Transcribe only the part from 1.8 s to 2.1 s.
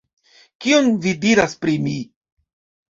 mi?